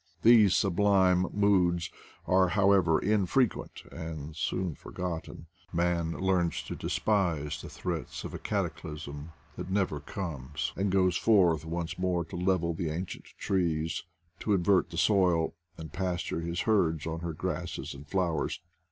These 0.23 0.55
sublime 0.55 1.27
moods 1.31 1.91
are, 2.25 2.47
however, 2.47 2.97
infrequent 2.97 3.83
and 3.91 4.35
soon 4.35 4.73
forgotten; 4.73 5.45
man 5.71 6.13
learns 6.13 6.63
to 6.63 6.75
despise 6.75 7.61
the 7.61 7.69
threats 7.69 8.23
of 8.23 8.33
a 8.33 8.39
cataclysm 8.39 9.29
that 9.57 9.69
never 9.69 9.99
comes, 9.99 10.73
and 10.75 10.91
goes 10.91 11.17
forth 11.17 11.65
once 11.65 11.99
more 11.99 12.25
to 12.25 12.35
level 12.35 12.73
the 12.73 12.89
ancient 12.89 13.25
trees, 13.37 14.01
to 14.39 14.53
invert 14.55 14.89
the 14.89 14.97
soil, 14.97 15.53
and 15.77 15.93
pasture 15.93 16.41
his 16.41 16.61
herds 16.61 17.05
on 17.05 17.19
her 17.19 17.33
grasses 17.33 17.93
and 17.93 18.07
flowers. 18.07 18.59